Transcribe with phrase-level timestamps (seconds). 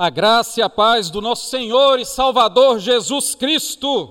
[0.00, 4.08] A graça e a paz do nosso Senhor e Salvador Jesus Cristo.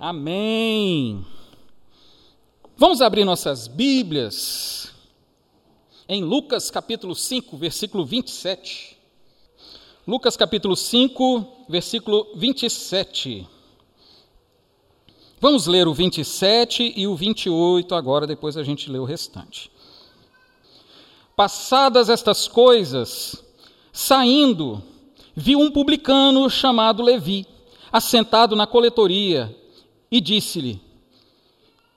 [0.00, 1.22] Amém.
[2.74, 4.90] Vamos abrir nossas Bíblias
[6.08, 8.96] em Lucas capítulo 5, versículo 27.
[10.08, 13.46] Lucas capítulo 5, versículo 27.
[15.42, 19.70] Vamos ler o 27 e o 28 agora, depois a gente lê o restante.
[21.36, 23.43] Passadas estas coisas,
[23.96, 24.82] Saindo,
[25.36, 27.46] viu um publicano chamado Levi,
[27.92, 29.56] assentado na coletoria,
[30.10, 30.80] e disse-lhe: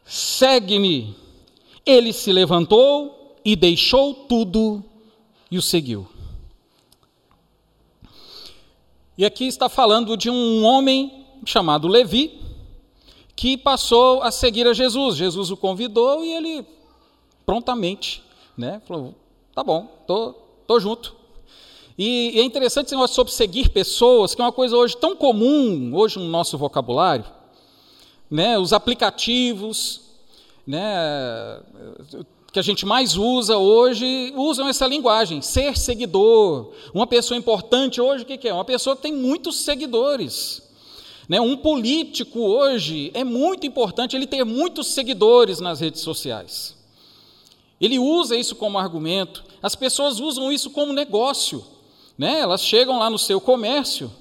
[0.05, 1.15] Segue-me.
[1.83, 4.83] Ele se levantou e deixou tudo
[5.49, 6.07] e o seguiu.
[9.17, 12.39] E aqui está falando de um homem chamado Levi,
[13.35, 15.15] que passou a seguir a Jesus.
[15.15, 16.65] Jesus o convidou e ele
[17.43, 18.21] prontamente
[18.55, 19.15] né, falou:
[19.55, 20.35] tá bom, tô,
[20.67, 21.16] tô junto.
[21.97, 26.19] E, é interessante negócio sobre seguir pessoas, que é uma coisa hoje tão comum, hoje
[26.19, 27.25] no nosso vocabulário,
[28.29, 28.59] né?
[28.59, 30.01] os aplicativos,
[30.65, 31.59] né?
[32.53, 36.71] que a gente mais usa hoje, usam essa linguagem, ser seguidor.
[36.93, 38.53] Uma pessoa importante hoje, o que é?
[38.53, 40.61] Uma pessoa que tem muitos seguidores.
[41.27, 41.41] Né?
[41.41, 46.75] Um político hoje é muito importante ele ter muitos seguidores nas redes sociais.
[47.81, 51.63] Ele usa isso como argumento, as pessoas usam isso como negócio.
[52.17, 52.39] Né?
[52.39, 54.11] Elas chegam lá no seu comércio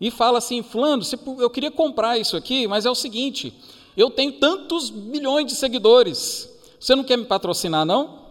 [0.00, 1.02] e falam assim: Fulano,
[1.38, 3.52] eu queria comprar isso aqui, mas é o seguinte:
[3.96, 8.26] eu tenho tantos milhões de seguidores, você não quer me patrocinar, não?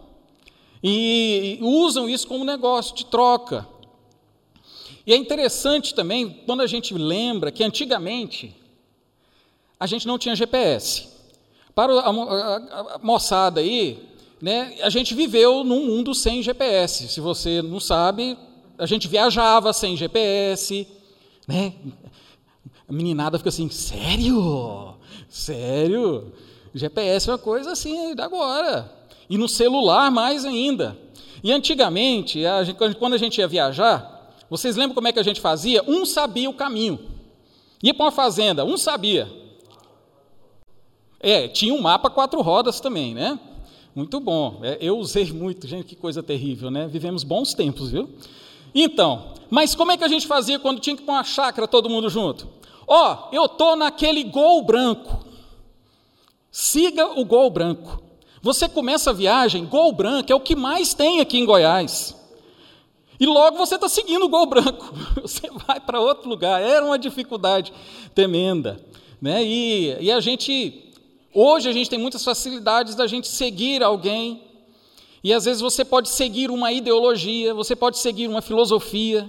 [0.82, 3.66] E, usam isso como negócio de troca.
[5.06, 8.54] E é interessante também quando a gente lembra que antigamente
[9.78, 11.08] a gente não tinha GPS.
[11.74, 14.02] Para a, a, a moçada aí,
[14.40, 17.08] né, a gente viveu num mundo sem GPS.
[17.08, 18.36] Se você não sabe,
[18.78, 20.86] a gente viajava sem GPS,
[21.46, 21.72] né?
[22.88, 24.94] A meninada fica assim, sério?
[25.28, 26.32] Sério?
[26.74, 28.92] GPS é uma coisa assim da agora.
[29.28, 30.96] E no celular mais ainda.
[31.42, 35.24] E antigamente, a gente, quando a gente ia viajar, vocês lembram como é que a
[35.24, 35.82] gente fazia?
[35.86, 36.98] Um sabia o caminho.
[37.82, 39.30] Ia para uma fazenda, um sabia.
[41.18, 43.38] É, tinha um mapa quatro rodas também, né?
[43.94, 44.60] Muito bom.
[44.62, 46.86] É, eu usei muito, gente, que coisa terrível, né?
[46.86, 48.10] Vivemos bons tempos, viu?
[48.78, 51.88] Então, mas como é que a gente fazia quando tinha que pôr uma chácara todo
[51.88, 52.46] mundo junto?
[52.86, 55.24] Ó, oh, eu tô naquele gol branco.
[56.50, 58.02] Siga o gol branco.
[58.42, 62.14] Você começa a viagem, gol branco é o que mais tem aqui em Goiás.
[63.18, 64.92] E logo você está seguindo o gol branco.
[65.22, 66.60] Você vai para outro lugar.
[66.60, 67.72] Era uma dificuldade
[68.14, 68.78] tremenda.
[69.22, 69.42] Né?
[69.42, 70.92] E, e a gente,
[71.32, 74.45] hoje a gente tem muitas facilidades da gente seguir alguém
[75.26, 79.28] e às vezes você pode seguir uma ideologia, você pode seguir uma filosofia,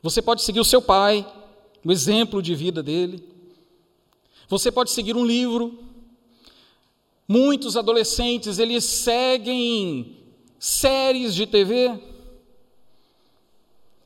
[0.00, 1.26] você pode seguir o seu pai,
[1.84, 3.20] o exemplo de vida dele,
[4.48, 5.76] você pode seguir um livro.
[7.26, 10.16] Muitos adolescentes, eles seguem
[10.56, 12.00] séries de TV,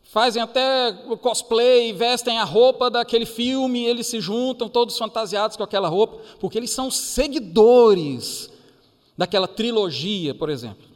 [0.04, 5.88] fazem até cosplay, vestem a roupa daquele filme, eles se juntam todos fantasiados com aquela
[5.88, 8.50] roupa, porque eles são seguidores
[9.16, 10.92] daquela trilogia, por exemplo.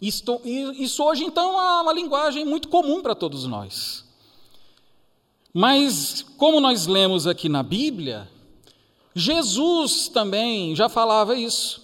[0.00, 4.04] Isto, isso hoje, então, é uma linguagem muito comum para todos nós.
[5.54, 8.28] Mas, como nós lemos aqui na Bíblia,
[9.14, 11.82] Jesus também já falava isso.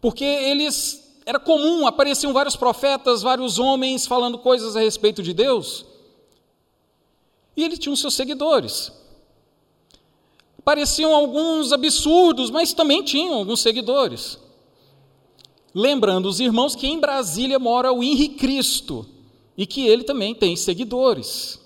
[0.00, 5.86] Porque eles era comum, apareciam vários profetas, vários homens falando coisas a respeito de Deus.
[7.56, 8.92] E ele tinha os seus seguidores.
[10.64, 14.38] Pareciam alguns absurdos, mas também tinham alguns seguidores.
[15.74, 19.06] Lembrando os irmãos que em Brasília mora o Henrique Cristo
[19.56, 21.60] e que ele também tem seguidores.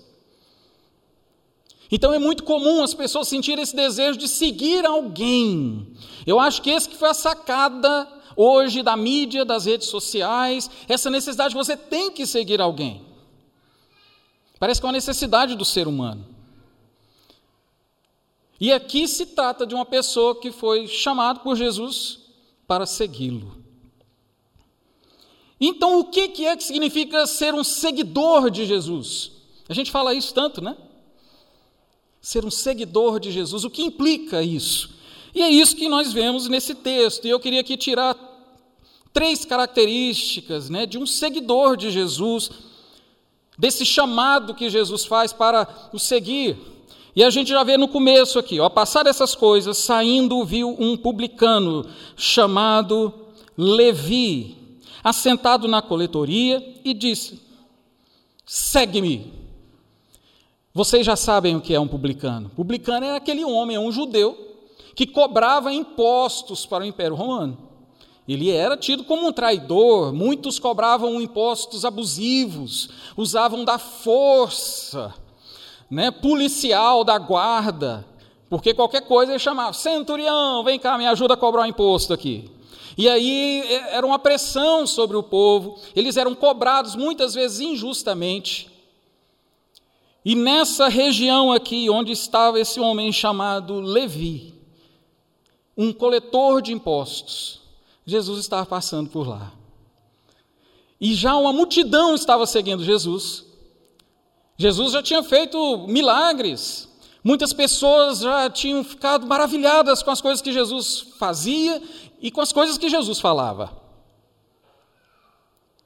[1.91, 5.87] Então é muito comum as pessoas sentirem esse desejo de seguir alguém.
[6.25, 11.09] Eu acho que esse que foi a sacada hoje da mídia, das redes sociais, essa
[11.09, 13.01] necessidade de você tem que seguir alguém.
[14.59, 16.25] Parece que é uma necessidade do ser humano.
[18.59, 22.19] E aqui se trata de uma pessoa que foi chamada por Jesus
[22.67, 23.57] para segui-lo.
[25.59, 29.31] Então, o que é que significa ser um seguidor de Jesus?
[29.67, 30.77] A gente fala isso tanto, né?
[32.21, 34.89] Ser um seguidor de Jesus, o que implica isso?
[35.33, 37.25] E é isso que nós vemos nesse texto.
[37.25, 38.15] E eu queria aqui tirar
[39.13, 42.49] três características né, de um seguidor de Jesus,
[43.57, 46.57] desse chamado que Jesus faz para o seguir.
[47.19, 50.95] E a gente já vê no começo aqui, ó, passar essas coisas, saindo viu um
[50.95, 51.85] publicano
[52.15, 53.13] chamado
[53.57, 54.55] Levi,
[55.03, 57.41] assentado na coletoria, e disse:
[58.45, 59.33] Segue-me.
[60.73, 62.51] Vocês já sabem o que é um publicano.
[62.55, 64.37] Publicano é aquele homem, é um judeu,
[64.95, 67.57] que cobrava impostos para o Império Romano.
[68.29, 72.87] Ele era tido como um traidor, muitos cobravam impostos abusivos,
[73.17, 75.13] usavam da força
[75.89, 78.05] né, policial, da guarda,
[78.49, 82.49] porque qualquer coisa ele chamava, centurião, vem cá, me ajuda a cobrar o imposto aqui.
[82.97, 88.69] E aí é, era uma pressão sobre o povo, eles eram cobrados muitas vezes injustamente.
[90.25, 94.53] E nessa região aqui, onde estava esse homem chamado Levi,
[95.77, 97.61] um coletor de impostos,
[98.05, 99.53] Jesus estava passando por lá.
[100.99, 103.45] E já uma multidão estava seguindo Jesus.
[104.59, 106.89] Jesus já tinha feito milagres,
[107.23, 111.81] Muitas pessoas já tinham ficado maravilhadas com as coisas que Jesus fazia
[112.21, 113.77] e com as coisas que Jesus falava.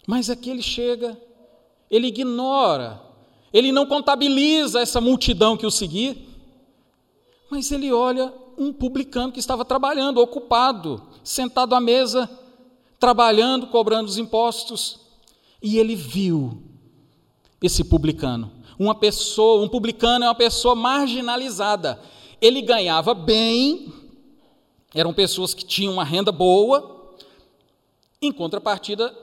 [0.06, 1.20] Mas aqui ele chega,
[1.90, 3.02] ele ignora,
[3.52, 6.16] ele não contabiliza essa multidão que o seguia,
[7.50, 12.30] mas ele olha um publicano que estava trabalhando, ocupado, sentado à mesa,
[13.00, 15.00] trabalhando, cobrando os impostos,
[15.62, 16.62] e ele viu
[17.62, 22.00] esse publicano uma pessoa, um publicano é uma pessoa marginalizada.
[22.42, 23.94] Ele ganhava bem,
[24.94, 26.94] eram pessoas que tinham uma renda boa,
[28.22, 29.16] em contrapartida,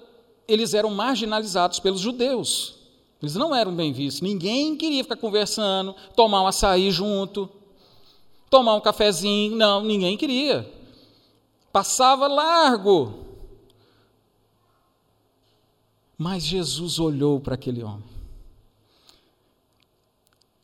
[0.46, 2.74] eles eram marginalizados pelos judeus.
[3.22, 4.22] Eles não eram bem vistos.
[4.22, 7.48] Ninguém queria ficar conversando, tomar um açaí junto,
[8.48, 9.56] tomar um cafezinho.
[9.56, 10.70] Não, ninguém queria.
[11.70, 13.26] Passava largo.
[16.16, 18.19] Mas Jesus olhou para aquele homem.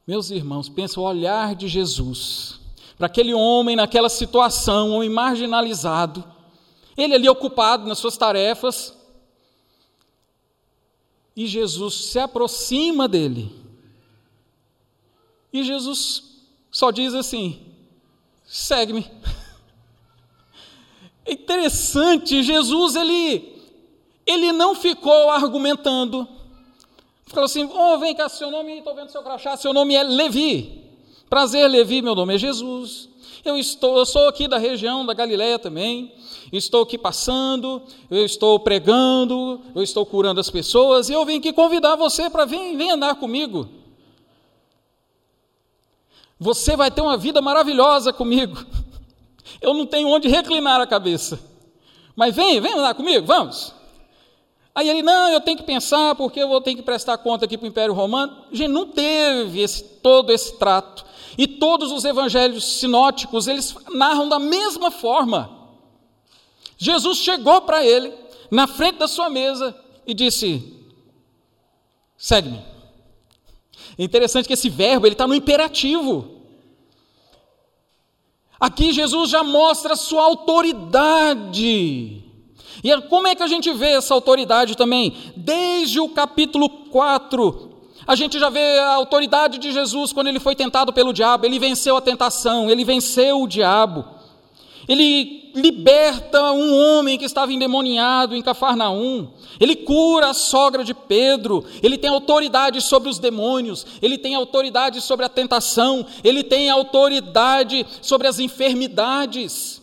[0.06, 2.60] Meus irmãos, pensa o olhar de Jesus
[2.96, 6.24] para aquele homem naquela situação, um homem marginalizado,
[6.96, 8.96] ele ali ocupado nas suas tarefas,
[11.34, 13.52] e Jesus se aproxima dele.
[15.52, 17.60] E Jesus só diz assim:
[18.44, 19.10] segue-me.
[21.28, 23.56] É interessante, Jesus ele
[24.24, 26.28] ele não ficou argumentando,
[27.26, 30.84] Falou assim: oh, vem cá, seu nome, estou vendo seu crachá, seu nome é Levi.
[31.28, 33.08] Prazer, Levi, meu nome é Jesus.
[33.44, 36.12] Eu, estou, eu sou aqui da região da Galileia também.
[36.52, 41.52] Estou aqui passando, eu estou pregando, eu estou curando as pessoas, e eu vim aqui
[41.52, 43.68] convidar você para vir, vir andar comigo.
[46.38, 48.64] Você vai ter uma vida maravilhosa comigo.
[49.62, 51.40] Eu não tenho onde reclinar a cabeça.
[52.14, 53.75] Mas vem, vem andar comigo, vamos.
[54.76, 57.56] Aí ele, não, eu tenho que pensar porque eu vou ter que prestar conta aqui
[57.56, 58.44] para o Império Romano.
[58.52, 61.02] Gente, não teve esse, todo esse trato.
[61.38, 65.50] E todos os evangelhos sinóticos, eles narram da mesma forma.
[66.76, 68.12] Jesus chegou para ele,
[68.50, 69.74] na frente da sua mesa,
[70.06, 70.74] e disse:
[72.18, 72.62] segue-me.
[73.98, 76.42] É interessante que esse verbo ele está no imperativo.
[78.60, 82.25] Aqui Jesus já mostra a sua autoridade.
[82.86, 85.12] E como é que a gente vê essa autoridade também?
[85.34, 87.70] Desde o capítulo 4,
[88.06, 91.58] a gente já vê a autoridade de Jesus quando ele foi tentado pelo diabo, ele
[91.58, 94.04] venceu a tentação, ele venceu o diabo.
[94.88, 99.30] Ele liberta um homem que estava endemoniado em Cafarnaum.
[99.58, 101.64] Ele cura a sogra de Pedro.
[101.82, 103.84] Ele tem autoridade sobre os demônios.
[104.00, 106.06] Ele tem autoridade sobre a tentação.
[106.22, 109.82] Ele tem autoridade sobre as enfermidades.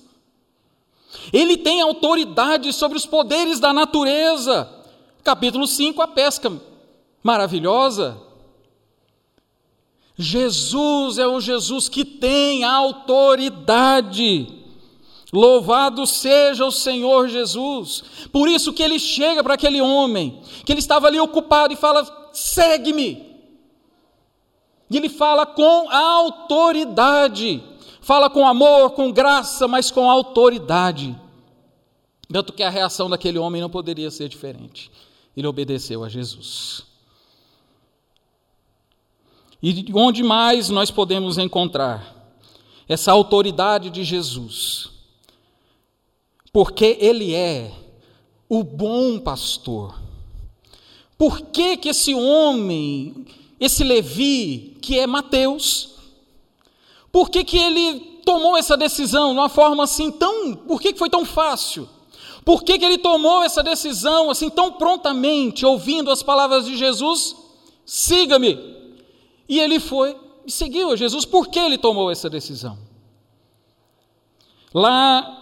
[1.31, 4.69] Ele tem autoridade sobre os poderes da natureza.
[5.23, 6.51] Capítulo 5, a pesca
[7.21, 8.17] maravilhosa.
[10.15, 14.47] Jesus é o Jesus que tem autoridade.
[15.31, 18.03] Louvado seja o Senhor Jesus.
[18.31, 22.29] Por isso que ele chega para aquele homem, que ele estava ali ocupado e fala:
[22.31, 23.33] "Segue-me".
[24.91, 27.63] E ele fala com autoridade
[28.03, 31.19] fala com amor, com graça, mas com autoridade.
[32.31, 34.91] Tanto que a reação daquele homem não poderia ser diferente.
[35.35, 36.83] Ele obedeceu a Jesus.
[39.61, 42.13] E onde mais nós podemos encontrar
[42.89, 44.89] essa autoridade de Jesus?
[46.51, 47.71] Porque Ele é
[48.49, 49.97] o bom pastor.
[51.17, 53.25] Por que, que esse homem,
[53.57, 55.92] esse Levi, que é Mateus,
[57.13, 60.55] por que, que ele tomou essa decisão de uma forma assim tão.
[60.55, 61.87] Por que, que foi tão fácil?
[62.43, 67.35] Por que, que ele tomou essa decisão assim tão prontamente, ouvindo as palavras de Jesus?
[67.85, 68.57] Siga-me.
[69.47, 71.23] E ele foi e seguiu a Jesus.
[71.23, 72.79] Por que ele tomou essa decisão?
[74.73, 75.39] Lá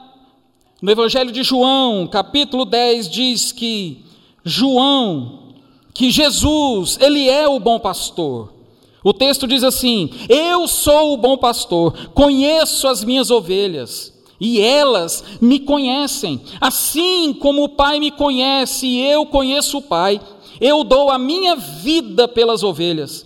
[0.81, 4.03] No Evangelho de João, capítulo 10, diz que
[4.43, 5.53] João,
[5.93, 8.60] que Jesus, ele é o bom pastor.
[9.03, 15.23] O texto diz assim: Eu sou o bom pastor, conheço as minhas ovelhas, e elas
[15.39, 20.19] me conhecem, assim como o Pai me conhece e eu conheço o Pai.
[20.59, 23.25] Eu dou a minha vida pelas ovelhas.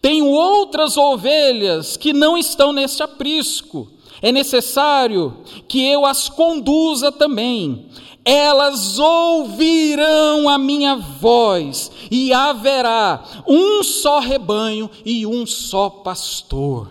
[0.00, 7.86] Tenho outras ovelhas que não estão neste aprisco é necessário que eu as conduza também.
[8.24, 16.90] Elas ouvirão a minha voz, e haverá um só rebanho e um só pastor.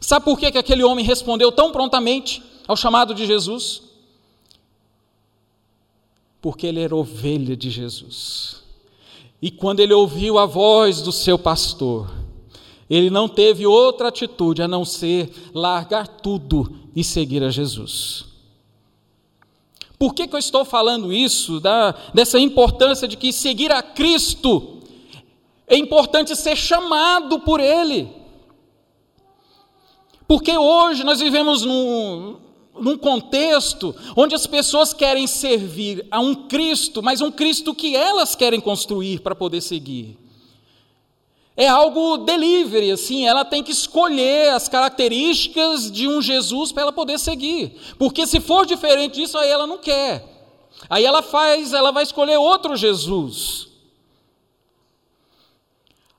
[0.00, 3.82] Sabe por que, que aquele homem respondeu tão prontamente ao chamado de Jesus?
[6.40, 8.62] Porque ele era ovelha de Jesus.
[9.42, 12.08] E quando ele ouviu a voz do seu pastor,
[12.88, 18.24] ele não teve outra atitude a não ser largar tudo e seguir a Jesus.
[19.98, 24.78] Por que, que eu estou falando isso, da, dessa importância de que seguir a Cristo
[25.66, 28.08] é importante ser chamado por Ele?
[30.26, 32.36] Porque hoje nós vivemos num,
[32.78, 38.34] num contexto onde as pessoas querem servir a um Cristo, mas um Cristo que elas
[38.34, 40.16] querem construir para poder seguir
[41.58, 46.92] é algo delivery, assim, ela tem que escolher as características de um Jesus para ela
[46.92, 47.76] poder seguir.
[47.98, 50.24] Porque se for diferente disso, aí ela não quer.
[50.88, 53.66] Aí ela faz, ela vai escolher outro Jesus.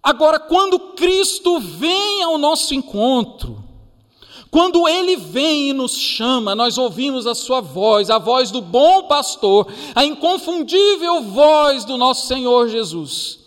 [0.03, 3.63] Agora, quando Cristo vem ao nosso encontro,
[4.51, 9.03] quando Ele vem e nos chama, nós ouvimos a Sua voz, a voz do bom
[9.03, 13.38] pastor, a inconfundível voz do nosso Senhor Jesus.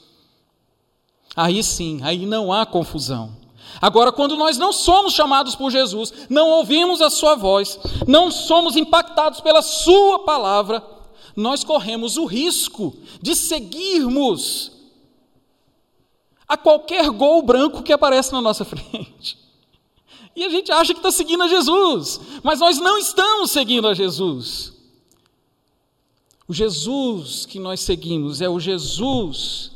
[1.34, 3.36] Aí sim, aí não há confusão.
[3.80, 8.76] Agora, quando nós não somos chamados por Jesus, não ouvimos a Sua voz, não somos
[8.76, 10.84] impactados pela Sua palavra,
[11.34, 14.72] nós corremos o risco de seguirmos
[16.46, 19.38] a qualquer gol branco que aparece na nossa frente.
[20.36, 23.94] E a gente acha que está seguindo a Jesus, mas nós não estamos seguindo a
[23.94, 24.72] Jesus.
[26.46, 29.71] O Jesus que nós seguimos é o Jesus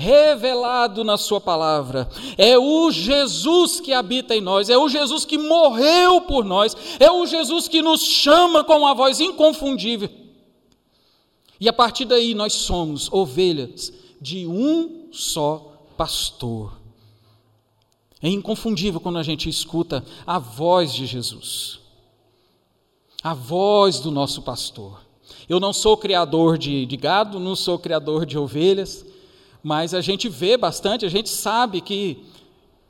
[0.00, 2.08] revelado na Sua palavra.
[2.38, 7.10] É o Jesus que habita em nós, é o Jesus que morreu por nós, é
[7.10, 10.08] o Jesus que nos chama com uma voz inconfundível.
[11.60, 16.80] E a partir daí nós somos ovelhas de um só pastor.
[18.22, 21.78] É inconfundível quando a gente escuta a voz de Jesus,
[23.22, 25.02] a voz do nosso pastor.
[25.48, 29.04] Eu não sou criador de, de gado, não sou criador de ovelhas,
[29.62, 32.24] mas a gente vê bastante, a gente sabe que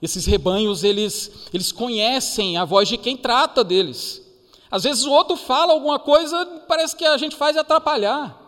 [0.00, 4.22] esses rebanhos, eles, eles conhecem a voz de quem trata deles.
[4.70, 8.38] Às vezes o outro fala alguma coisa, parece que a gente faz atrapalhar.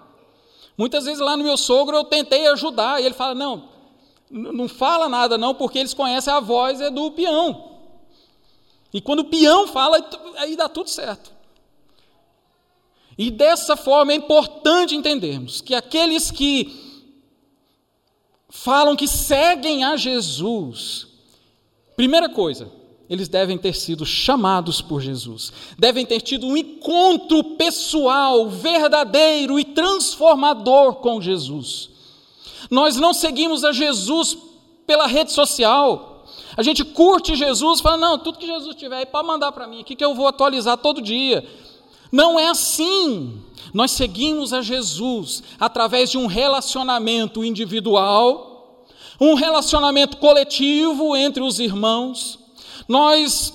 [0.79, 3.69] Muitas vezes lá no meu sogro eu tentei ajudar, e ele fala: não,
[4.31, 7.71] não fala nada não, porque eles conhecem a voz é do peão.
[8.95, 9.99] E quando o peão fala,
[10.37, 11.33] aí dá tudo certo.
[13.19, 16.92] E dessa forma é importante entendermos que aqueles que
[18.55, 21.07] falam que seguem a Jesus,
[21.97, 22.71] primeira coisa,
[23.09, 29.65] eles devem ter sido chamados por Jesus, devem ter tido um encontro pessoal, verdadeiro e
[29.65, 31.89] transformador com Jesus.
[32.71, 34.37] Nós não seguimos a Jesus
[34.87, 36.27] pela rede social.
[36.55, 39.81] A gente curte Jesus, fala, não, tudo que Jesus tiver aí pode mandar para mim
[39.81, 41.43] aqui que eu vou atualizar todo dia.
[42.12, 43.40] Não é assim.
[43.73, 48.87] Nós seguimos a Jesus através de um relacionamento individual,
[49.19, 52.38] um relacionamento coletivo entre os irmãos.
[52.87, 53.54] Nós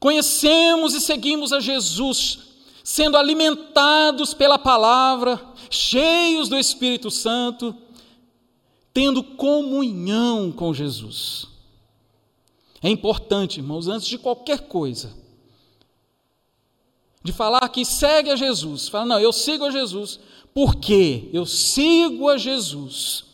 [0.00, 2.40] conhecemos e seguimos a Jesus,
[2.82, 7.74] sendo alimentados pela palavra, cheios do Espírito Santo,
[8.92, 11.46] tendo comunhão com Jesus.
[12.82, 15.23] É importante, irmãos, antes de qualquer coisa,
[17.24, 18.86] de falar que segue a Jesus.
[18.86, 20.20] Fala, não, eu sigo a Jesus.
[20.52, 21.30] Por quê?
[21.32, 23.24] Eu sigo a Jesus.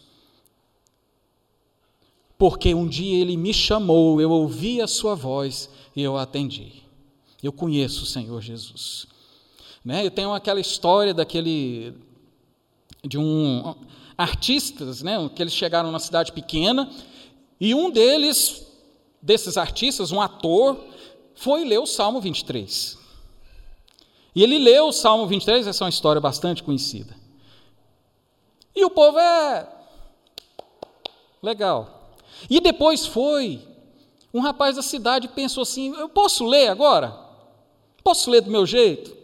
[2.38, 6.72] Porque um dia ele me chamou, eu ouvi a sua voz e eu atendi.
[7.42, 9.06] Eu conheço o Senhor Jesus.
[9.84, 10.06] Né?
[10.06, 11.92] Eu tenho aquela história daquele
[13.04, 13.74] de um
[14.16, 16.90] artistas, né, que eles chegaram na cidade pequena
[17.58, 18.66] e um deles
[19.22, 20.78] desses artistas, um ator,
[21.34, 22.99] foi ler o Salmo 23.
[24.34, 27.16] E ele leu o Salmo 23, essa é uma história bastante conhecida.
[28.74, 29.68] E o povo é
[31.42, 32.14] legal.
[32.48, 33.60] E depois foi
[34.32, 37.18] um rapaz da cidade pensou assim: eu posso ler agora?
[38.02, 39.20] Posso ler do meu jeito?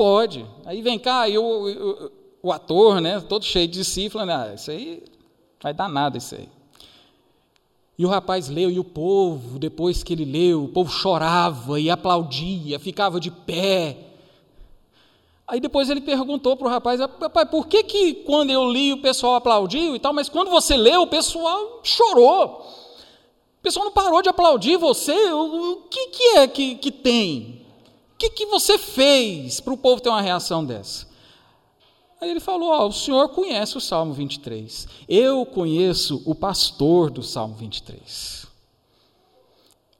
[0.00, 0.46] pode.
[0.64, 2.10] Aí vem cá, e o, o,
[2.44, 5.04] o ator, né, todo cheio de si, falando, ah, isso aí
[5.62, 6.48] vai dar nada, isso aí.
[8.00, 11.90] E o rapaz leu, e o povo, depois que ele leu, o povo chorava e
[11.90, 13.94] aplaudia, ficava de pé.
[15.46, 19.02] Aí depois ele perguntou para o rapaz, papai, por que, que quando eu li o
[19.02, 22.66] pessoal aplaudiu e tal, mas quando você leu o pessoal chorou?
[23.58, 25.30] O pessoal não parou de aplaudir você?
[25.34, 27.66] O que, que é que, que tem?
[28.14, 31.06] O que, que você fez para o povo ter uma reação dessa?
[32.20, 34.86] Aí ele falou: ó, o senhor conhece o Salmo 23.
[35.08, 38.46] Eu conheço o pastor do Salmo 23.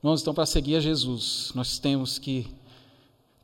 [0.02, 2.46] Irmãos, então, para seguir a Jesus, nós temos que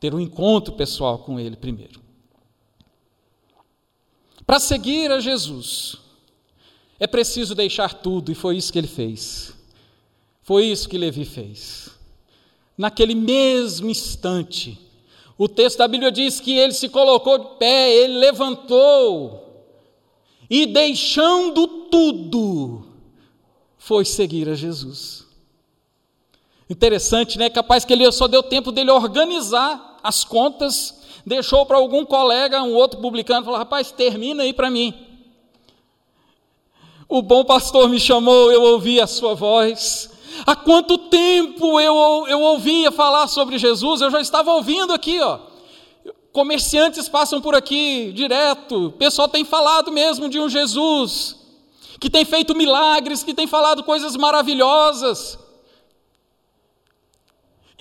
[0.01, 2.01] ter um encontro pessoal com Ele primeiro.
[4.47, 5.97] Para seguir a Jesus,
[7.01, 9.53] é preciso deixar tudo, e foi isso que ele fez.
[10.43, 11.91] Foi isso que Levi fez.
[12.79, 14.79] Naquele mesmo instante,
[15.39, 19.65] o texto da Bíblia diz que ele se colocou de pé, ele levantou
[20.49, 22.87] e, deixando tudo,
[23.77, 25.27] foi seguir a Jesus.
[26.69, 27.51] Interessante, né?
[27.51, 32.75] Capaz que ele só deu tempo dele organizar as contas, deixou para algum colega, um
[32.75, 34.95] outro publicano, falou: rapaz, termina aí para mim.
[37.09, 40.11] O bom pastor me chamou, eu ouvi a sua voz,
[40.45, 45.39] Há quanto tempo eu, eu ouvia falar sobre Jesus, eu já estava ouvindo aqui, ó.
[46.33, 51.37] Comerciantes passam por aqui direto, o pessoal tem falado mesmo de um Jesus,
[51.99, 55.39] que tem feito milagres, que tem falado coisas maravilhosas.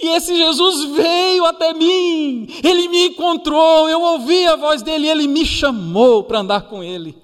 [0.01, 5.27] E esse Jesus veio até mim, ele me encontrou, eu ouvi a voz dele, ele
[5.27, 7.17] me chamou para andar com ele.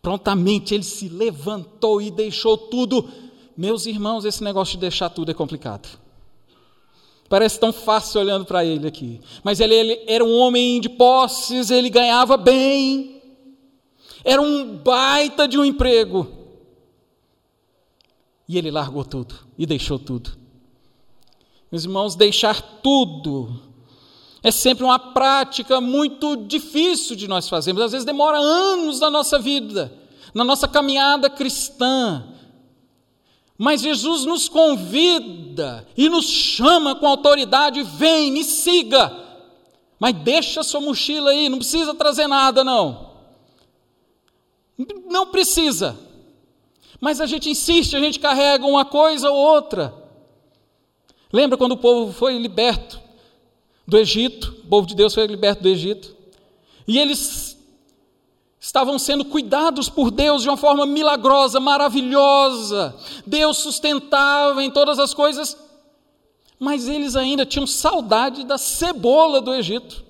[0.00, 3.08] Prontamente ele se levantou e deixou tudo
[3.56, 5.98] meus irmãos, esse negócio de deixar tudo é complicado.
[7.28, 9.20] Parece tão fácil olhando para ele aqui.
[9.42, 13.22] Mas ele, ele, era um homem de posses, ele ganhava bem,
[14.22, 16.28] era um baita de um emprego.
[18.48, 20.36] E ele largou tudo e deixou tudo.
[21.72, 23.60] Meus irmãos, deixar tudo
[24.44, 27.82] é sempre uma prática muito difícil de nós fazermos.
[27.82, 29.90] Às vezes demora anos da nossa vida,
[30.34, 32.22] na nossa caminhada cristã.
[33.56, 39.24] Mas Jesus nos convida e nos chama com autoridade: vem, me siga.
[39.98, 43.12] Mas deixa sua mochila aí, não precisa trazer nada, não.
[45.08, 45.96] Não precisa.
[47.00, 49.94] Mas a gente insiste, a gente carrega uma coisa ou outra.
[51.32, 53.00] Lembra quando o povo foi liberto
[53.86, 54.56] do Egito?
[54.64, 56.14] O povo de Deus foi liberto do Egito.
[56.86, 57.18] E eles
[58.64, 62.96] estavam sendo cuidados por Deus de uma forma milagrosa, maravilhosa.
[63.26, 65.54] Deus sustentava em todas as coisas,
[66.58, 70.02] mas eles ainda tinham saudade da cebola do Egito.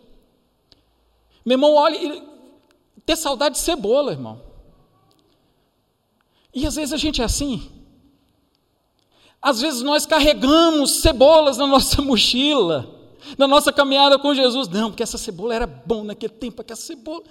[1.45, 2.23] Meu irmão, olha,
[3.05, 4.41] ter saudade de cebola, irmão.
[6.55, 7.73] E às vezes a gente é assim.
[9.43, 12.94] Às vezes nós carregamos cebolas na nossa mochila
[13.39, 14.69] na nossa caminhada com Jesus.
[14.69, 17.23] Não, porque essa cebola era bom naquele tempo, aquela cebola.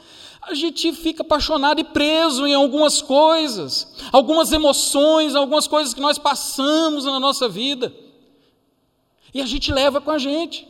[0.42, 6.18] A gente fica apaixonado e preso em algumas coisas, algumas emoções, algumas coisas que nós
[6.18, 7.94] passamos na nossa vida.
[9.34, 10.68] E a gente leva com a gente.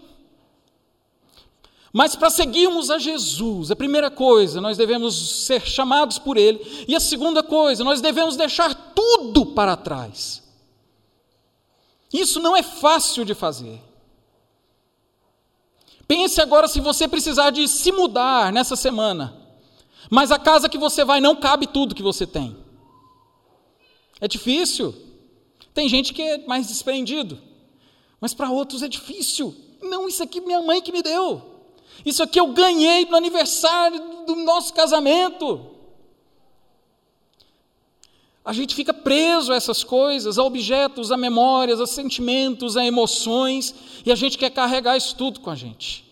[1.92, 6.60] Mas para seguirmos a Jesus, a primeira coisa, nós devemos ser chamados por Ele.
[6.88, 10.42] E a segunda coisa, nós devemos deixar tudo para trás.
[12.12, 13.80] Isso não é fácil de fazer.
[16.08, 19.36] Pense agora se você precisar de se mudar nessa semana,
[20.10, 22.56] mas a casa que você vai não cabe tudo que você tem.
[24.20, 24.94] É difícil.
[25.74, 27.40] Tem gente que é mais desprendido,
[28.22, 29.56] mas para outros é difícil.
[29.82, 31.42] Não, isso aqui minha mãe que me deu.
[32.06, 35.73] Isso aqui eu ganhei no aniversário do nosso casamento.
[38.46, 43.74] A gente fica preso a essas coisas, a objetos, a memórias, a sentimentos, a emoções,
[44.06, 46.04] e a gente quer carregar isso tudo com a gente.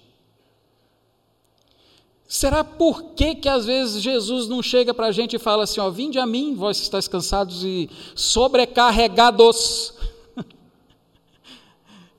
[2.25, 5.81] Será por que que às vezes Jesus não chega para a gente e fala assim,
[5.81, 9.93] ó, vinde a mim, vós que estáis cansados e sobrecarregados,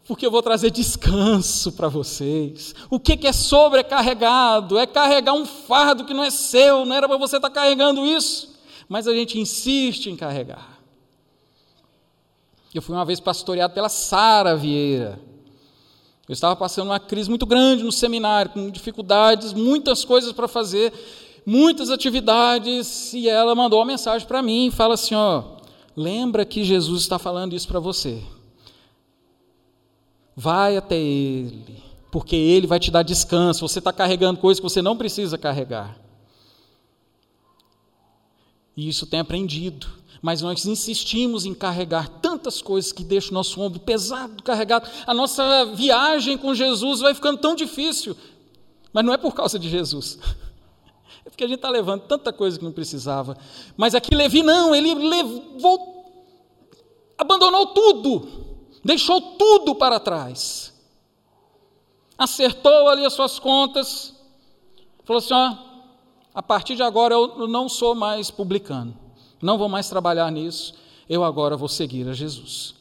[0.06, 2.74] porque eu vou trazer descanso para vocês.
[2.90, 4.76] O que, que é sobrecarregado?
[4.76, 8.04] É carregar um fardo que não é seu, não era para você estar tá carregando
[8.04, 8.51] isso
[8.88, 10.78] mas a gente insiste em carregar.
[12.74, 15.20] Eu fui uma vez pastoreado pela Sara Vieira.
[16.28, 20.92] Eu estava passando uma crise muito grande no seminário, com dificuldades, muitas coisas para fazer,
[21.44, 25.56] muitas atividades, e ela mandou uma mensagem para mim e fala assim: ó,
[25.94, 28.22] lembra que Jesus está falando isso para você.
[30.34, 33.68] Vai até Ele, porque Ele vai te dar descanso.
[33.68, 36.01] Você está carregando coisas que você não precisa carregar.
[38.76, 39.86] E isso tem aprendido.
[40.20, 44.88] Mas nós insistimos em carregar tantas coisas que deixam o nosso ombro pesado, carregado.
[45.04, 48.16] A nossa viagem com Jesus vai ficando tão difícil.
[48.92, 50.18] Mas não é por causa de Jesus.
[51.24, 53.38] É porque a gente está levando tanta coisa que não precisava.
[53.76, 56.04] Mas aqui Levi não, ele levou,
[57.16, 58.28] abandonou tudo,
[58.84, 60.74] deixou tudo para trás.
[62.18, 64.12] Acertou ali as suas contas,
[65.04, 65.71] falou assim: ó,
[66.34, 68.96] a partir de agora eu não sou mais publicano,
[69.40, 70.74] não vou mais trabalhar nisso,
[71.08, 72.74] eu agora vou seguir a Jesus.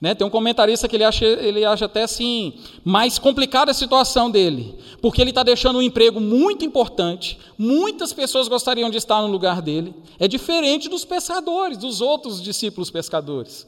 [0.00, 0.14] Né?
[0.14, 4.78] Tem um comentarista que ele acha, ele acha até assim, mais complicada a situação dele,
[5.00, 9.60] porque ele está deixando um emprego muito importante, muitas pessoas gostariam de estar no lugar
[9.60, 13.66] dele, é diferente dos pescadores, dos outros discípulos pescadores,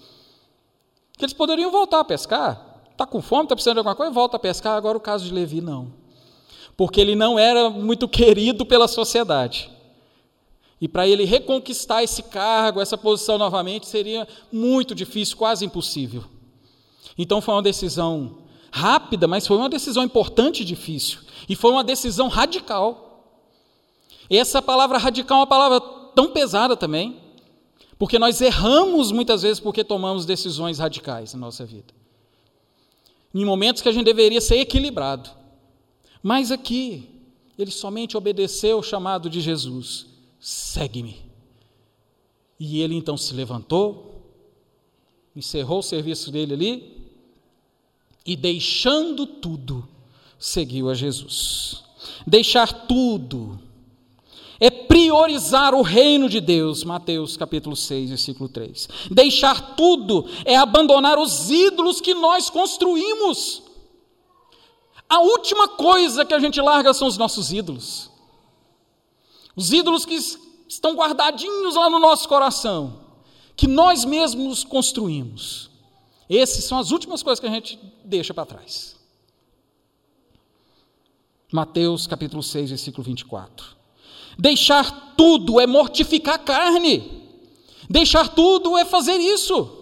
[1.17, 4.37] que eles poderiam voltar a pescar, está com fome, está precisando de alguma coisa, volta
[4.37, 6.02] a pescar, agora o caso de Levi não
[6.77, 9.71] porque ele não era muito querido pela sociedade.
[10.81, 16.25] E para ele reconquistar esse cargo, essa posição novamente, seria muito difícil, quase impossível.
[17.17, 18.39] Então foi uma decisão
[18.73, 21.21] rápida, mas foi uma decisão importante e difícil.
[21.49, 23.29] E foi uma decisão radical.
[24.29, 25.81] Essa palavra radical é uma palavra
[26.15, 27.21] tão pesada também,
[27.99, 31.95] porque nós erramos muitas vezes porque tomamos decisões radicais na nossa vida.
[33.35, 35.31] Em momentos que a gente deveria ser equilibrado.
[36.23, 37.09] Mas aqui,
[37.59, 40.07] ele somente obedeceu o chamado de Jesus:
[40.39, 41.21] segue-me.
[42.59, 44.23] E ele então se levantou,
[45.35, 47.03] encerrou o serviço dele ali
[48.25, 49.89] e, deixando tudo,
[50.39, 51.83] seguiu a Jesus.
[52.27, 53.59] Deixar tudo
[54.61, 58.89] é priorizar o reino de Deus, Mateus capítulo 6, versículo 3.
[59.11, 63.72] Deixar tudo é abandonar os ídolos que nós construímos.
[65.13, 68.11] A última coisa que a gente larga são os nossos ídolos.
[69.55, 70.15] Os ídolos que
[70.67, 72.99] estão guardadinhos lá no nosso coração,
[73.55, 75.71] que nós mesmos construímos.
[76.31, 78.97] Essas são as últimas coisas que a gente deixa para trás.
[81.53, 83.67] Mateus capítulo 6, versículo 24.
[84.39, 87.29] Deixar tudo é mortificar a carne.
[87.87, 89.82] Deixar tudo é fazer isso.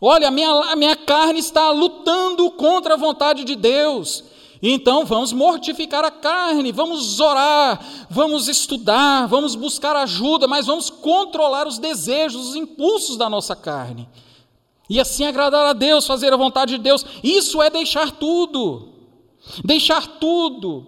[0.00, 4.24] Olha, a minha, a minha carne está lutando contra a vontade de Deus.
[4.66, 11.66] Então vamos mortificar a carne, vamos orar, vamos estudar, vamos buscar ajuda, mas vamos controlar
[11.66, 14.08] os desejos, os impulsos da nossa carne.
[14.88, 17.04] E assim agradar a Deus, fazer a vontade de Deus.
[17.22, 18.88] Isso é deixar tudo.
[19.62, 20.86] Deixar tudo.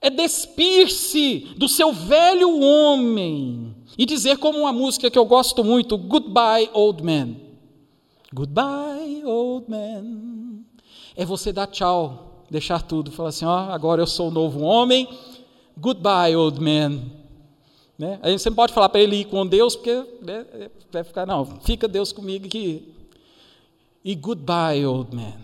[0.00, 5.98] É despir-se do seu velho homem e dizer, como uma música que eu gosto muito,
[5.98, 7.47] Goodbye, Old Man.
[8.32, 10.64] Goodbye, old man.
[11.16, 15.08] É você dar tchau, deixar tudo, falar assim: ó, agora eu sou um novo homem.
[15.76, 17.00] Goodbye, old man.
[17.98, 18.20] Né?
[18.24, 20.44] Você não pode falar para ele ir com Deus, porque né,
[20.92, 22.94] vai ficar, não, fica Deus comigo aqui.
[24.04, 25.34] E goodbye, old man.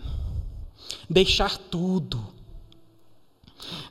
[1.09, 2.23] Deixar tudo.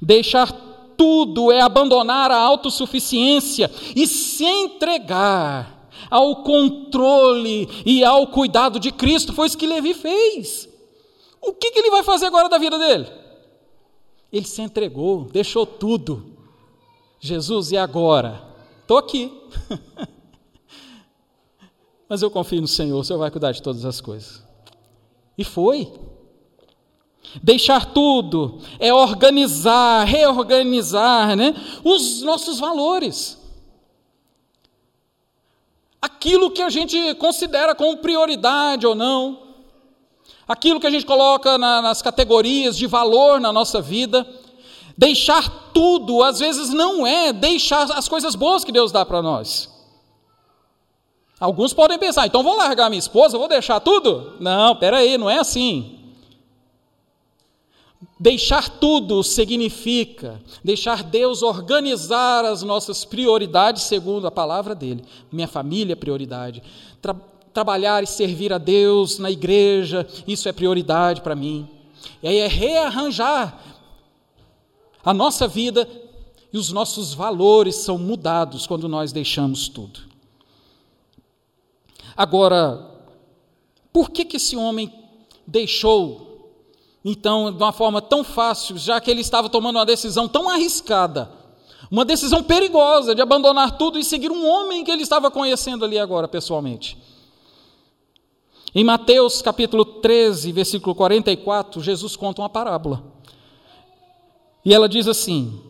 [0.01, 0.53] Deixar
[0.97, 5.74] tudo é abandonar a autossuficiência e se entregar
[6.11, 9.33] ao controle e ao cuidado de Cristo.
[9.33, 10.69] Foi isso que Levi fez.
[11.41, 13.07] O que, que ele vai fazer agora da vida dele?
[14.33, 16.35] Ele se entregou, deixou tudo.
[17.21, 18.43] Jesus, e agora?
[18.81, 19.33] Estou aqui.
[22.09, 24.43] Mas eu confio no Senhor, o Senhor vai cuidar de todas as coisas.
[25.37, 25.93] E foi.
[27.43, 33.44] Deixar tudo é organizar, reorganizar né, os nossos valores
[36.05, 39.39] aquilo que a gente considera como prioridade ou não,
[40.47, 44.27] aquilo que a gente coloca na, nas categorias de valor na nossa vida.
[44.99, 49.71] Deixar tudo, às vezes, não é deixar as coisas boas que Deus dá para nós.
[51.41, 54.35] Alguns podem pensar, então vou largar minha esposa, vou deixar tudo?
[54.39, 56.04] Não, peraí, não é assim.
[58.19, 65.05] Deixar tudo significa deixar Deus organizar as nossas prioridades segundo a palavra dele.
[65.31, 66.63] Minha família é prioridade.
[67.01, 67.15] Tra
[67.53, 71.69] trabalhar e servir a Deus na igreja, isso é prioridade para mim.
[72.21, 73.61] E aí é rearranjar
[75.05, 75.89] a nossa vida
[76.53, 80.01] e os nossos valores são mudados quando nós deixamos tudo.
[82.17, 82.91] Agora,
[83.93, 84.93] por que, que esse homem
[85.47, 86.24] deixou
[87.05, 91.31] então, de uma forma tão fácil, já que ele estava tomando uma decisão tão arriscada,
[91.91, 95.99] uma decisão perigosa de abandonar tudo e seguir um homem que ele estava conhecendo ali
[95.99, 96.97] agora pessoalmente.
[98.75, 103.05] Em Mateus capítulo 13, versículo 44, Jesus conta uma parábola.
[104.65, 105.61] E ela diz assim: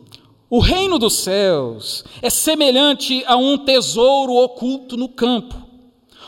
[0.49, 5.55] O reino dos céus é semelhante a um tesouro oculto no campo,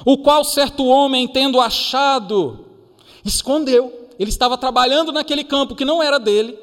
[0.06, 2.66] o qual certo homem, tendo achado,
[3.24, 4.07] escondeu.
[4.20, 6.58] Ele estava trabalhando naquele campo que não era dele,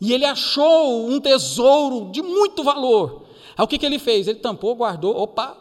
[0.00, 3.24] e ele achou um tesouro de muito valor.
[3.56, 4.28] Aí o que, que ele fez?
[4.28, 5.56] Ele tampou, guardou, opa,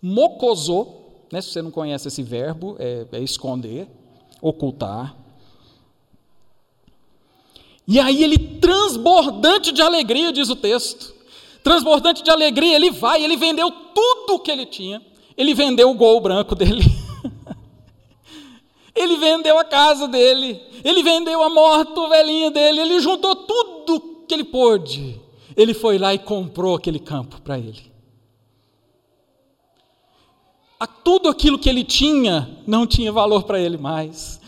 [0.00, 1.40] mocosou, né?
[1.40, 3.86] se você não conhece esse verbo, é, é esconder,
[4.40, 5.14] ocultar.
[7.86, 11.12] E aí ele, transbordante de alegria, diz o texto,
[11.62, 15.02] transbordante de alegria, ele vai, ele vendeu tudo o que ele tinha,
[15.36, 16.84] ele vendeu o gol branco dele.
[19.00, 24.34] Ele vendeu a casa dele, ele vendeu a moto velhinha dele, ele juntou tudo que
[24.34, 25.18] ele pôde.
[25.56, 27.90] Ele foi lá e comprou aquele campo para ele.
[30.78, 34.38] A tudo aquilo que ele tinha não tinha valor para ele mais.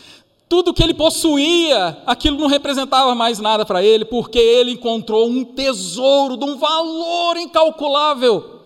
[0.47, 5.43] Tudo que ele possuía, aquilo não representava mais nada para ele, porque ele encontrou um
[5.43, 8.61] tesouro de um valor incalculável.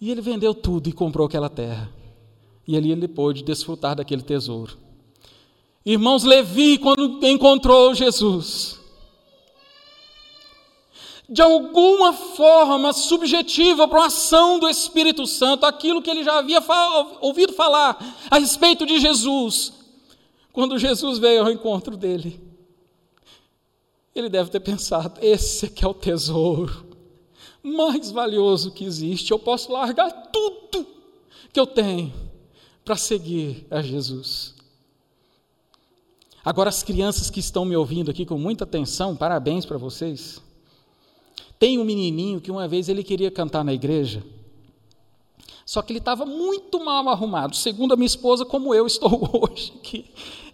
[0.00, 1.93] E ele vendeu tudo e comprou aquela terra.
[2.66, 4.76] E ali ele pôde desfrutar daquele tesouro.
[5.84, 8.80] Irmãos, Levi, quando encontrou Jesus,
[11.28, 16.62] de alguma forma subjetiva para a ação do Espírito Santo, aquilo que ele já havia
[17.20, 17.98] ouvido falar
[18.30, 19.72] a respeito de Jesus,
[20.52, 22.40] quando Jesus veio ao encontro dele,
[24.14, 26.94] ele deve ter pensado: esse aqui é o tesouro
[27.62, 30.86] mais valioso que existe, eu posso largar tudo
[31.50, 32.12] que eu tenho
[32.84, 34.54] para seguir a Jesus.
[36.44, 40.42] Agora, as crianças que estão me ouvindo aqui com muita atenção, parabéns para vocês.
[41.58, 44.22] Tem um menininho que uma vez ele queria cantar na igreja,
[45.64, 49.72] só que ele estava muito mal arrumado, segundo a minha esposa, como eu estou hoje.
[49.76, 50.04] Aqui.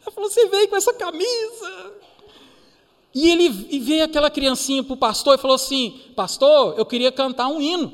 [0.03, 1.93] Ela falou: Você veio com essa camisa.
[3.13, 7.11] E ele e veio aquela criancinha para o pastor e falou assim: Pastor, eu queria
[7.11, 7.93] cantar um hino.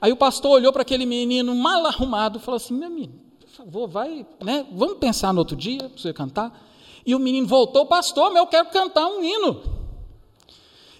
[0.00, 3.21] Aí o pastor olhou para aquele menino mal arrumado e falou assim: Meu menino,
[3.64, 4.66] favor, vai, né?
[4.72, 6.68] Vamos pensar no outro dia para você cantar.
[7.04, 9.62] E o menino voltou, pastor, mas eu quero cantar um hino.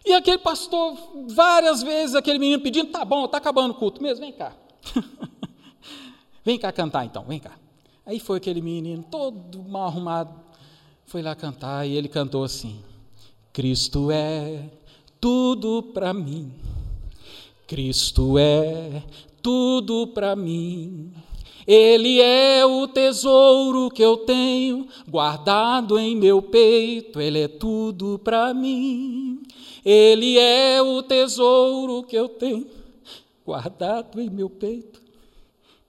[0.05, 0.97] E aquele pastor,
[1.29, 4.53] várias vezes, aquele menino pedindo, tá bom, está acabando o culto mesmo, vem cá.
[6.45, 7.53] vem cá cantar então, vem cá.
[8.05, 10.35] Aí foi aquele menino, todo mal arrumado,
[11.07, 12.83] foi lá cantar e ele cantou assim:
[13.53, 14.69] Cristo é
[15.21, 16.53] tudo para mim,
[17.69, 19.05] Cristo é
[19.41, 21.13] tudo para mim.
[21.67, 28.53] Ele é o tesouro que eu tenho guardado em meu peito, Ele é tudo para
[28.53, 29.41] mim.
[29.85, 32.67] Ele é o tesouro que eu tenho
[33.45, 35.01] guardado em meu peito,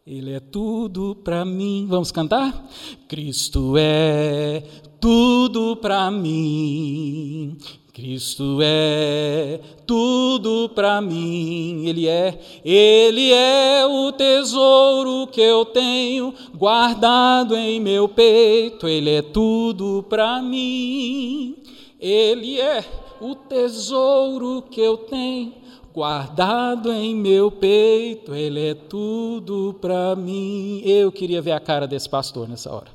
[0.05, 1.85] Ele é tudo para mim.
[1.87, 2.69] Vamos cantar?
[3.07, 4.63] Cristo é
[4.99, 7.57] tudo para mim.
[7.93, 17.55] Cristo é tudo para mim, Ele é, Ele é o tesouro que eu tenho guardado
[17.55, 21.55] em meu peito, Ele é tudo para mim,
[21.99, 22.83] Ele é
[23.21, 25.53] o tesouro que eu tenho
[25.93, 30.81] guardado em meu peito, Ele é tudo para mim.
[30.83, 32.89] Eu queria ver a cara desse pastor nessa hora.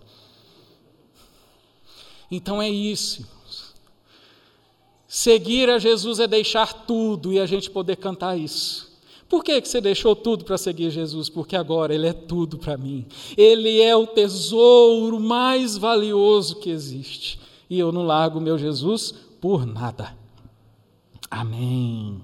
[2.29, 3.38] Então é isso
[5.09, 8.93] Seguir a Jesus é deixar tudo e a gente poder cantar isso.
[9.27, 11.31] Por que, que você deixou tudo para seguir Jesus?
[11.31, 13.07] Porque agora Ele é tudo para mim.
[13.35, 17.41] Ele é o tesouro mais valioso que existe.
[17.71, 20.15] E eu não largo meu Jesus por nada.
[21.31, 22.21] Amém.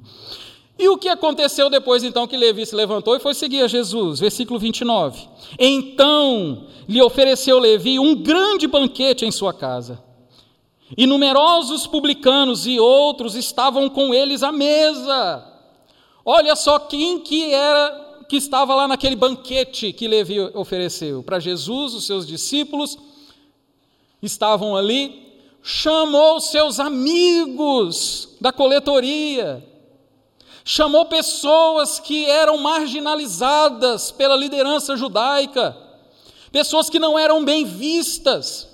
[0.78, 4.20] E o que aconteceu depois então que Levi se levantou e foi seguir a Jesus?
[4.20, 5.26] Versículo 29.
[5.58, 10.02] Então lhe ofereceu Levi um grande banquete em sua casa
[10.96, 15.44] e numerosos publicanos e outros estavam com eles à mesa.
[16.24, 21.94] Olha só quem que era que estava lá naquele banquete que Levi ofereceu para Jesus,
[21.94, 22.98] os seus discípulos
[24.22, 29.62] estavam ali, chamou seus amigos da coletoria,
[30.64, 35.76] chamou pessoas que eram marginalizadas pela liderança judaica,
[36.50, 38.73] pessoas que não eram bem vistas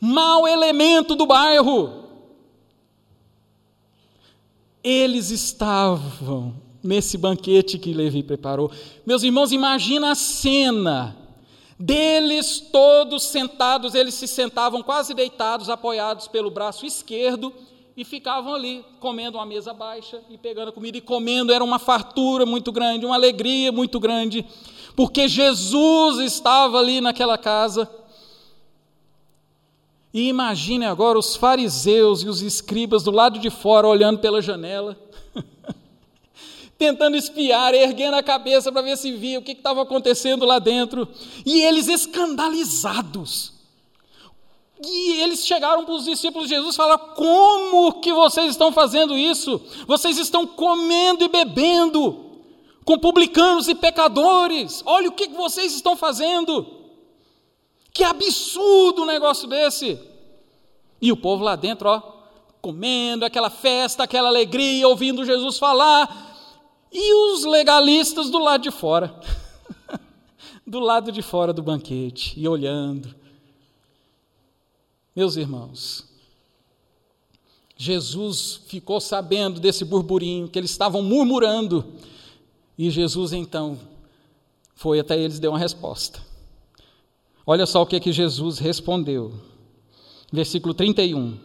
[0.00, 2.04] mau elemento do bairro.
[4.82, 8.70] Eles estavam nesse banquete que Levi preparou.
[9.04, 11.16] Meus irmãos, imagina a cena
[11.78, 17.52] deles todos sentados, eles se sentavam quase deitados, apoiados pelo braço esquerdo
[17.96, 21.52] e ficavam ali, comendo uma mesa baixa e pegando comida e comendo.
[21.52, 24.44] Era uma fartura muito grande, uma alegria muito grande,
[24.94, 27.90] porque Jesus estava ali naquela casa.
[30.18, 34.98] E imagine agora os fariseus e os escribas do lado de fora olhando pela janela,
[36.76, 41.06] tentando espiar, erguendo a cabeça para ver se via o que estava acontecendo lá dentro,
[41.46, 43.52] e eles escandalizados
[44.84, 49.16] e eles chegaram para os discípulos de Jesus e falaram: Como que vocês estão fazendo
[49.16, 49.60] isso?
[49.86, 52.26] Vocês estão comendo e bebendo
[52.84, 54.82] com publicanos e pecadores.
[54.84, 56.77] Olha o que vocês estão fazendo.
[57.98, 59.98] Que absurdo um negócio desse.
[61.02, 62.00] E o povo lá dentro, ó,
[62.62, 66.08] comendo aquela festa, aquela alegria, ouvindo Jesus falar.
[66.92, 69.20] E os legalistas do lado de fora.
[70.64, 73.16] do lado de fora do banquete e olhando
[75.16, 76.06] meus irmãos,
[77.76, 81.84] Jesus ficou sabendo desse burburinho, que eles estavam murmurando,
[82.78, 83.76] e Jesus então
[84.76, 86.27] foi até eles e deu uma resposta.
[87.50, 89.32] Olha só o que, que Jesus respondeu.
[90.30, 91.38] Versículo 31.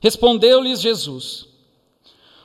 [0.00, 1.46] Respondeu-lhes Jesus: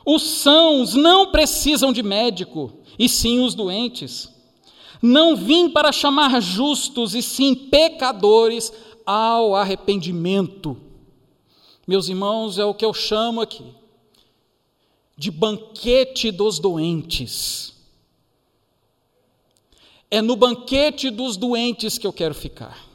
[0.05, 4.29] Os sãos não precisam de médico, e sim os doentes.
[5.01, 8.73] Não vim para chamar justos, e sim pecadores
[9.05, 10.75] ao arrependimento.
[11.87, 13.63] Meus irmãos, é o que eu chamo aqui
[15.17, 17.76] de banquete dos doentes.
[20.09, 22.87] É no banquete dos doentes que eu quero ficar,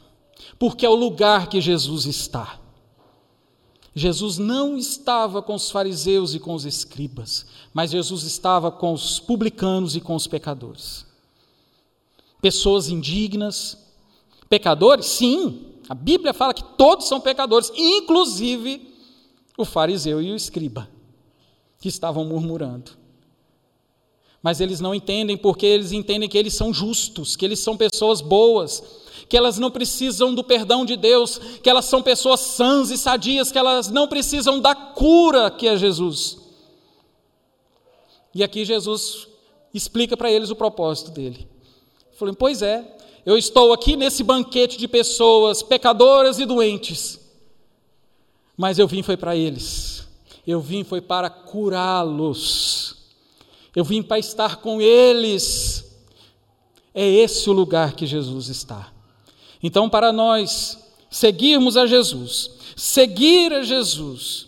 [0.57, 2.59] porque é o lugar que Jesus está.
[3.95, 9.19] Jesus não estava com os fariseus e com os escribas, mas Jesus estava com os
[9.19, 11.05] publicanos e com os pecadores.
[12.41, 13.77] Pessoas indignas,
[14.49, 15.05] pecadores?
[15.05, 18.91] Sim, a Bíblia fala que todos são pecadores, inclusive
[19.55, 20.89] o fariseu e o escriba,
[21.79, 23.02] que estavam murmurando.
[24.43, 28.19] Mas eles não entendem porque eles entendem que eles são justos, que eles são pessoas
[28.19, 28.83] boas,
[29.29, 33.51] que elas não precisam do perdão de Deus, que elas são pessoas sãs e sadias,
[33.51, 36.37] que elas não precisam da cura que é Jesus.
[38.35, 39.27] E aqui Jesus
[39.73, 41.47] explica para eles o propósito dele.
[42.17, 42.85] Falei, pois é,
[43.25, 47.19] eu estou aqui nesse banquete de pessoas pecadoras e doentes,
[48.57, 50.07] mas eu vim foi para eles,
[50.45, 52.82] eu vim foi para curá-los,
[53.75, 55.83] eu vim para estar com eles.
[56.93, 58.91] É esse o lugar que Jesus está.
[59.61, 60.77] Então, para nós
[61.09, 64.47] seguirmos a Jesus, seguir a Jesus,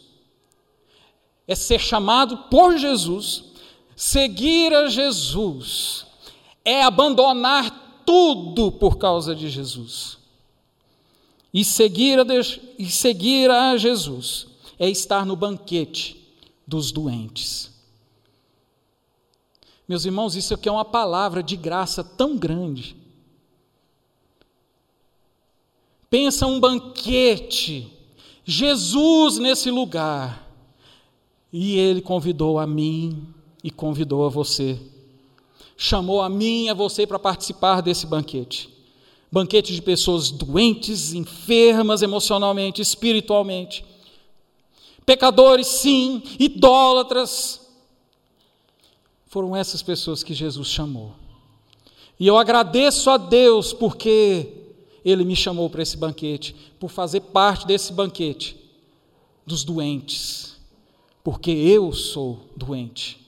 [1.48, 3.46] é ser chamado por Jesus,
[3.96, 6.06] seguir a Jesus,
[6.64, 10.18] é abandonar tudo por causa de Jesus.
[11.54, 16.22] E seguir a, Deus, e seguir a Jesus é estar no banquete
[16.68, 17.72] dos doentes.
[19.88, 22.96] Meus irmãos, isso aqui é uma palavra de graça tão grande.
[26.10, 27.92] Pensa um banquete,
[28.44, 30.50] Jesus nesse lugar,
[31.52, 33.28] e ele convidou a mim
[33.64, 34.80] e convidou a você
[35.78, 38.70] chamou a mim e a você para participar desse banquete.
[39.32, 43.84] Banquete de pessoas doentes, enfermas emocionalmente, espiritualmente.
[45.06, 47.62] Pecadores, sim, idólatras.
[49.36, 51.12] Foram essas pessoas que Jesus chamou.
[52.18, 54.48] E eu agradeço a Deus porque
[55.04, 58.56] Ele me chamou para esse banquete, por fazer parte desse banquete
[59.46, 60.56] dos doentes,
[61.22, 63.20] porque eu sou doente.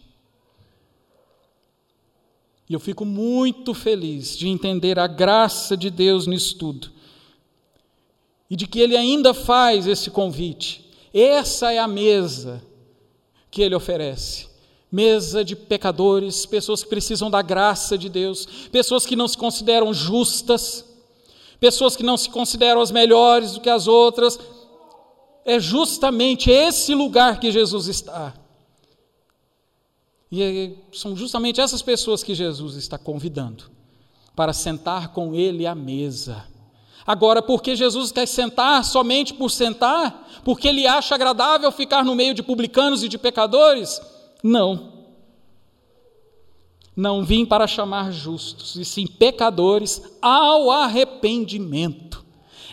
[2.70, 6.90] E eu fico muito feliz de entender a graça de Deus nisso tudo.
[8.50, 10.90] E de que Ele ainda faz esse convite.
[11.14, 12.64] Essa é a mesa
[13.52, 14.47] que Ele oferece.
[14.92, 19.94] Mesa de pecadores, pessoas que precisam da graça de Deus, pessoas que não se consideram
[19.94, 20.86] justas,
[21.60, 24.40] pessoas que não se consideram as melhores do que as outras.
[25.44, 28.34] É justamente esse lugar que Jesus está.
[30.32, 33.66] E são justamente essas pessoas que Jesus está convidando
[34.36, 36.46] para sentar com Ele à mesa.
[37.06, 40.28] Agora, porque Jesus quer sentar somente por sentar?
[40.44, 44.02] Porque Ele acha agradável ficar no meio de publicanos e de pecadores?
[44.44, 44.94] Não.
[46.96, 52.26] Não vim para chamar justos, e sim pecadores ao arrependimento.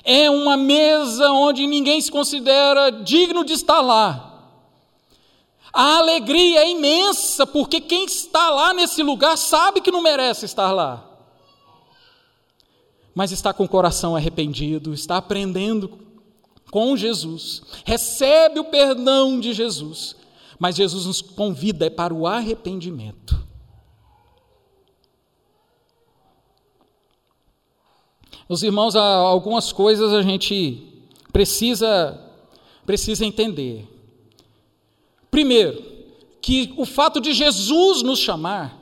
[0.03, 4.35] É uma mesa onde ninguém se considera digno de estar lá
[5.75, 10.71] a alegria é imensa, porque quem está lá nesse lugar sabe que não merece estar
[10.71, 11.05] lá.
[13.13, 15.99] Mas está com o coração arrependido, está aprendendo
[16.71, 20.17] com Jesus, recebe o perdão de Jesus,
[20.65, 23.39] mas Jesus nos convida para o arrependimento.
[28.49, 32.19] Os irmãos, algumas coisas a gente precisa
[32.87, 33.87] precisa entender.
[35.31, 35.85] Primeiro,
[36.41, 38.75] que o fato de Jesus nos chamar,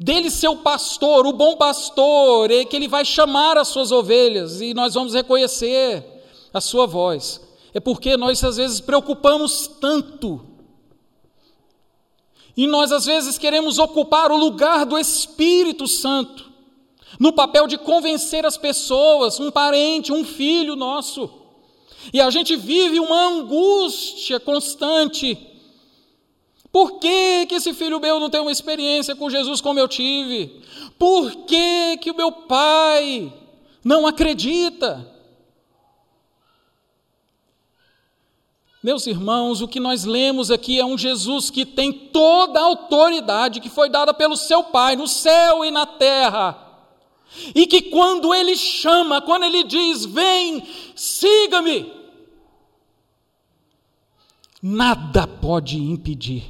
[0.00, 4.60] dele ser o pastor, o bom pastor, é que ele vai chamar as suas ovelhas
[4.60, 6.04] e nós vamos reconhecer
[6.52, 7.53] a sua voz.
[7.74, 10.46] É porque nós às vezes preocupamos tanto.
[12.56, 16.52] E nós às vezes queremos ocupar o lugar do Espírito Santo,
[17.18, 21.28] no papel de convencer as pessoas, um parente, um filho nosso.
[22.12, 25.36] E a gente vive uma angústia constante.
[26.70, 30.62] Por que, que esse filho meu não tem uma experiência com Jesus como eu tive?
[30.96, 33.32] Por que, que o meu pai
[33.82, 35.13] não acredita?
[38.84, 43.58] Meus irmãos, o que nós lemos aqui é um Jesus que tem toda a autoridade
[43.58, 46.84] que foi dada pelo seu Pai no céu e na terra.
[47.54, 50.62] E que quando ele chama, quando ele diz: Vem,
[50.94, 51.90] siga-me,
[54.62, 56.44] nada pode impedir.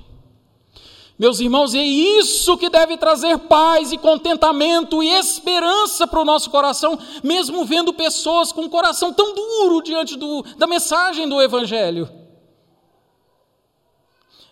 [1.16, 6.50] Meus irmãos, é isso que deve trazer paz e contentamento e esperança para o nosso
[6.50, 12.23] coração, mesmo vendo pessoas com o coração tão duro diante do, da mensagem do Evangelho.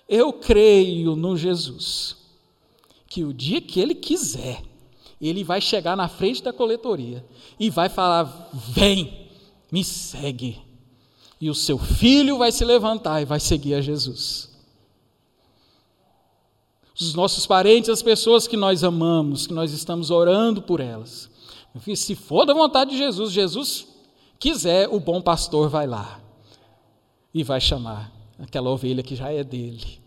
[0.08, 2.16] Eu creio no Jesus,
[3.08, 4.62] que o dia que ele quiser,
[5.20, 7.24] ele vai chegar na frente da coletoria
[7.58, 9.28] e vai falar: Vem,
[9.70, 10.60] me segue.
[11.40, 14.50] E o seu filho vai se levantar e vai seguir a Jesus.
[16.98, 21.28] Os nossos parentes, as pessoas que nós amamos, que nós estamos orando por elas.
[21.96, 23.88] Se for da vontade de Jesus, Jesus
[24.38, 26.20] quiser, o bom pastor vai lá
[27.34, 30.00] e vai chamar aquela ovelha que já é dele.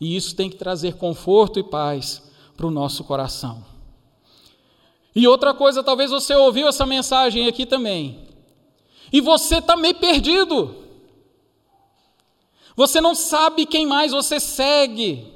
[0.00, 2.22] E isso tem que trazer conforto e paz
[2.56, 3.64] para o nosso coração.
[5.14, 8.26] E outra coisa, talvez você ouviu essa mensagem aqui também.
[9.12, 10.76] E você está meio perdido.
[12.76, 15.32] Você não sabe quem mais você segue.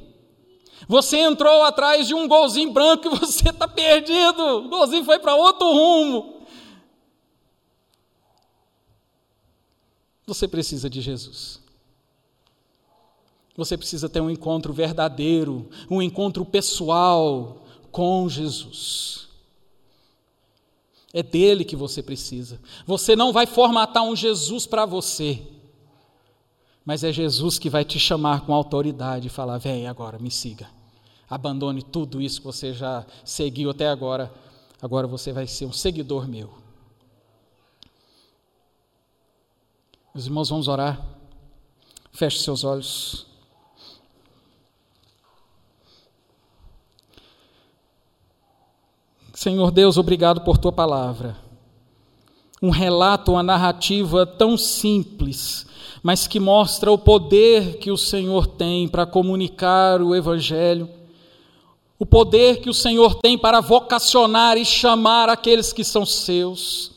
[0.88, 4.42] Você entrou atrás de um golzinho branco e você está perdido.
[4.42, 6.42] O golzinho foi para outro rumo.
[10.26, 11.67] Você precisa de Jesus.
[13.58, 19.26] Você precisa ter um encontro verdadeiro, um encontro pessoal com Jesus.
[21.12, 22.60] É dele que você precisa.
[22.86, 25.42] Você não vai formatar um Jesus para você,
[26.84, 30.70] mas é Jesus que vai te chamar com autoridade e falar: vem agora, me siga.
[31.28, 34.32] Abandone tudo isso que você já seguiu até agora.
[34.80, 36.54] Agora você vai ser um seguidor meu.
[40.14, 41.04] Meus irmãos, vamos orar.
[42.12, 43.27] Feche seus olhos.
[49.38, 51.36] Senhor Deus, obrigado por tua palavra.
[52.60, 55.64] Um relato, uma narrativa tão simples,
[56.02, 60.90] mas que mostra o poder que o Senhor tem para comunicar o Evangelho,
[62.00, 66.90] o poder que o Senhor tem para vocacionar e chamar aqueles que são seus.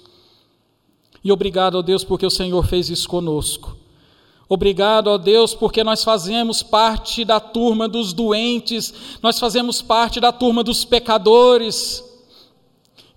[1.24, 3.78] E obrigado, ó Deus, porque o Senhor fez isso conosco.
[4.50, 10.32] Obrigado, ó Deus, porque nós fazemos parte da turma dos doentes, nós fazemos parte da
[10.32, 12.10] turma dos pecadores.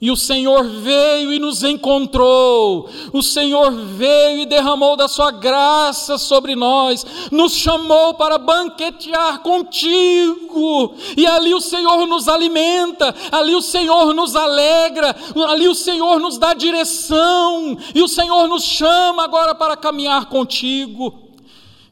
[0.00, 6.18] E o Senhor veio e nos encontrou, o Senhor veio e derramou da sua graça
[6.18, 13.62] sobre nós, nos chamou para banquetear contigo, e ali o Senhor nos alimenta, ali o
[13.62, 15.16] Senhor nos alegra,
[15.48, 21.23] ali o Senhor nos dá direção, e o Senhor nos chama agora para caminhar contigo.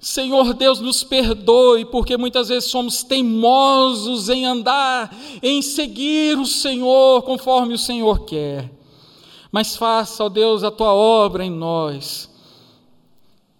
[0.02, 7.22] Senhor Deus, nos perdoe, porque muitas vezes somos teimosos em andar, em seguir o Senhor
[7.22, 8.68] conforme o Senhor quer.
[9.52, 12.28] Mas faça, ó Deus, a tua obra em nós.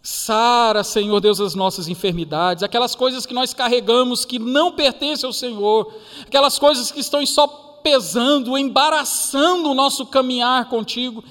[0.02, 5.32] Sara, Senhor Deus, as nossas enfermidades, aquelas coisas que nós carregamos que não pertencem ao
[5.32, 7.46] Senhor, aquelas coisas que estão só
[7.84, 11.22] pesando, embaraçando o nosso caminhar contigo.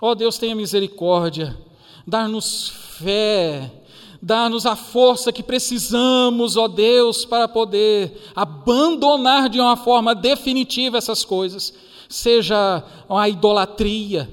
[0.00, 1.58] Ó Deus, tenha misericórdia,
[2.06, 3.83] dar-nos fé,
[4.24, 11.26] Dá-nos a força que precisamos, ó Deus, para poder abandonar de uma forma definitiva essas
[11.26, 11.74] coisas,
[12.08, 14.30] seja a idolatria,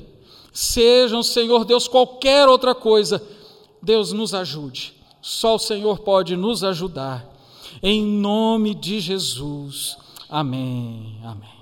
[0.53, 3.21] seja, Senhor Deus, qualquer outra coisa.
[3.81, 4.93] Deus nos ajude.
[5.21, 7.27] Só o Senhor pode nos ajudar.
[7.83, 9.97] Em nome de Jesus.
[10.29, 11.17] Amém.
[11.21, 11.60] Amém.